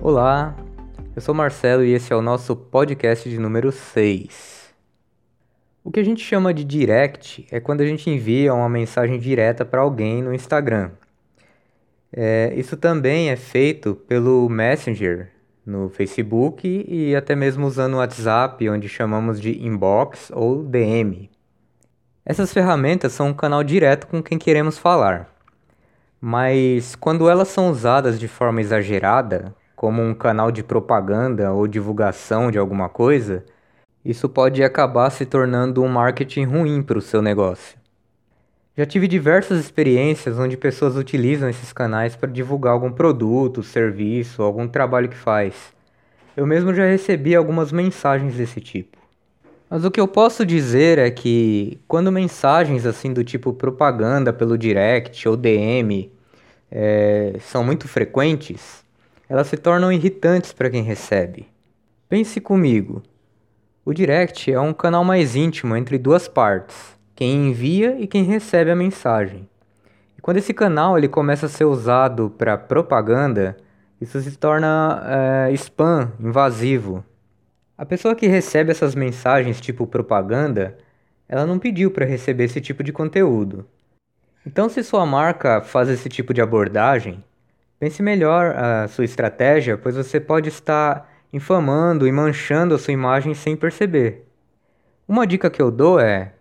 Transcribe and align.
Olá, 0.00 0.54
eu 1.16 1.20
sou 1.20 1.34
Marcelo 1.34 1.84
e 1.84 1.92
esse 1.92 2.12
é 2.12 2.16
o 2.16 2.22
nosso 2.22 2.54
podcast 2.54 3.28
de 3.28 3.36
número 3.36 3.72
6. 3.72 4.72
O 5.82 5.90
que 5.90 5.98
a 5.98 6.04
gente 6.04 6.22
chama 6.22 6.54
de 6.54 6.62
direct 6.62 7.44
é 7.50 7.58
quando 7.58 7.80
a 7.80 7.86
gente 7.86 8.08
envia 8.08 8.54
uma 8.54 8.68
mensagem 8.68 9.18
direta 9.18 9.64
para 9.64 9.80
alguém 9.80 10.22
no 10.22 10.32
Instagram. 10.32 10.92
É, 12.12 12.54
isso 12.56 12.76
também 12.76 13.30
é 13.30 13.36
feito 13.36 13.96
pelo 13.96 14.48
Messenger 14.48 15.32
no 15.66 15.88
Facebook 15.88 16.86
e 16.88 17.16
até 17.16 17.34
mesmo 17.34 17.66
usando 17.66 17.94
o 17.94 17.98
WhatsApp, 17.98 18.68
onde 18.70 18.88
chamamos 18.88 19.40
de 19.40 19.66
inbox 19.66 20.30
ou 20.32 20.62
DM. 20.62 21.28
Essas 22.24 22.52
ferramentas 22.52 23.12
são 23.12 23.30
um 23.30 23.34
canal 23.34 23.64
direto 23.64 24.06
com 24.06 24.22
quem 24.22 24.38
queremos 24.38 24.78
falar. 24.78 25.28
Mas 26.20 26.94
quando 26.94 27.28
elas 27.28 27.48
são 27.48 27.68
usadas 27.68 28.18
de 28.18 28.28
forma 28.28 28.60
exagerada, 28.60 29.54
como 29.78 30.02
um 30.02 30.12
canal 30.12 30.50
de 30.50 30.64
propaganda 30.64 31.52
ou 31.52 31.68
divulgação 31.68 32.50
de 32.50 32.58
alguma 32.58 32.88
coisa, 32.88 33.44
isso 34.04 34.28
pode 34.28 34.60
acabar 34.60 35.08
se 35.08 35.24
tornando 35.24 35.84
um 35.84 35.88
marketing 35.88 36.42
ruim 36.46 36.82
para 36.82 36.98
o 36.98 37.00
seu 37.00 37.22
negócio. 37.22 37.78
Já 38.76 38.84
tive 38.84 39.06
diversas 39.06 39.60
experiências 39.60 40.36
onde 40.36 40.56
pessoas 40.56 40.96
utilizam 40.96 41.48
esses 41.48 41.72
canais 41.72 42.16
para 42.16 42.28
divulgar 42.28 42.72
algum 42.72 42.90
produto, 42.90 43.62
serviço, 43.62 44.42
algum 44.42 44.66
trabalho 44.66 45.08
que 45.08 45.16
faz. 45.16 45.54
Eu 46.36 46.44
mesmo 46.44 46.74
já 46.74 46.84
recebi 46.84 47.36
algumas 47.36 47.70
mensagens 47.70 48.34
desse 48.34 48.60
tipo. 48.60 48.98
Mas 49.70 49.84
o 49.84 49.92
que 49.92 50.00
eu 50.00 50.08
posso 50.08 50.44
dizer 50.44 50.98
é 50.98 51.08
que 51.08 51.78
quando 51.86 52.10
mensagens 52.10 52.84
assim 52.84 53.12
do 53.12 53.22
tipo 53.22 53.52
propaganda 53.52 54.32
pelo 54.32 54.58
direct 54.58 55.28
ou 55.28 55.36
DM 55.36 56.10
é, 56.68 57.36
são 57.38 57.62
muito 57.62 57.86
frequentes, 57.86 58.87
elas 59.28 59.48
se 59.48 59.56
tornam 59.56 59.92
irritantes 59.92 60.52
para 60.52 60.70
quem 60.70 60.82
recebe. 60.82 61.48
Pense 62.08 62.40
comigo. 62.40 63.02
O 63.84 63.92
direct 63.92 64.50
é 64.50 64.60
um 64.60 64.72
canal 64.72 65.04
mais 65.04 65.36
íntimo 65.36 65.76
entre 65.76 65.98
duas 65.98 66.26
partes, 66.26 66.96
quem 67.14 67.48
envia 67.48 67.98
e 67.98 68.06
quem 68.06 68.24
recebe 68.24 68.70
a 68.70 68.76
mensagem. 68.76 69.48
E 70.16 70.20
quando 70.20 70.38
esse 70.38 70.54
canal 70.54 70.96
ele 70.96 71.08
começa 71.08 71.46
a 71.46 71.48
ser 71.48 71.64
usado 71.64 72.30
para 72.30 72.56
propaganda, 72.56 73.56
isso 74.00 74.20
se 74.20 74.36
torna 74.36 75.02
é, 75.48 75.52
spam, 75.52 76.12
invasivo. 76.20 77.04
A 77.76 77.84
pessoa 77.84 78.14
que 78.14 78.26
recebe 78.26 78.70
essas 78.70 78.94
mensagens 78.94 79.60
tipo 79.60 79.86
propaganda, 79.86 80.76
ela 81.28 81.46
não 81.46 81.58
pediu 81.58 81.90
para 81.90 82.06
receber 82.06 82.44
esse 82.44 82.60
tipo 82.60 82.82
de 82.82 82.92
conteúdo. 82.92 83.66
Então, 84.46 84.68
se 84.68 84.82
sua 84.82 85.04
marca 85.04 85.60
faz 85.60 85.88
esse 85.88 86.08
tipo 86.08 86.32
de 86.32 86.40
abordagem, 86.40 87.22
Pense 87.78 88.02
melhor 88.02 88.56
a 88.56 88.88
sua 88.88 89.04
estratégia, 89.04 89.78
pois 89.78 89.94
você 89.94 90.18
pode 90.18 90.48
estar 90.48 91.08
infamando 91.32 92.06
e 92.06 92.12
manchando 92.12 92.74
a 92.74 92.78
sua 92.78 92.92
imagem 92.92 93.34
sem 93.34 93.56
perceber. 93.56 94.26
Uma 95.06 95.26
dica 95.26 95.48
que 95.48 95.62
eu 95.62 95.70
dou 95.70 96.00
é: 96.00 96.32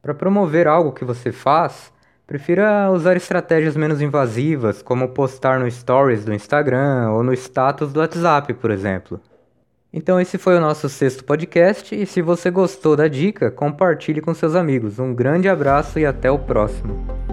para 0.00 0.14
promover 0.14 0.68
algo 0.68 0.92
que 0.92 1.04
você 1.04 1.32
faz, 1.32 1.92
prefira 2.26 2.90
usar 2.90 3.16
estratégias 3.16 3.76
menos 3.76 4.00
invasivas, 4.00 4.82
como 4.82 5.08
postar 5.08 5.58
no 5.58 5.70
Stories 5.70 6.24
do 6.24 6.32
Instagram 6.32 7.10
ou 7.10 7.22
no 7.22 7.32
status 7.34 7.92
do 7.92 8.00
WhatsApp, 8.00 8.54
por 8.54 8.70
exemplo. 8.70 9.20
Então, 9.96 10.20
esse 10.20 10.38
foi 10.38 10.56
o 10.56 10.60
nosso 10.60 10.88
sexto 10.88 11.22
podcast. 11.24 11.94
E 11.94 12.04
se 12.04 12.20
você 12.20 12.50
gostou 12.50 12.96
da 12.96 13.06
dica, 13.06 13.48
compartilhe 13.48 14.20
com 14.20 14.34
seus 14.34 14.56
amigos. 14.56 14.98
Um 14.98 15.14
grande 15.14 15.48
abraço 15.48 16.00
e 16.00 16.04
até 16.04 16.28
o 16.28 16.38
próximo. 16.38 17.23